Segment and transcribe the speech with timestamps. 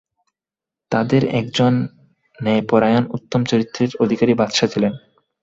[0.91, 1.73] তাদের একজন
[2.39, 4.93] ন্যায়পরায়ণ উত্তম চরিত্রের অধিকারী বাদশাহ ছিলেন।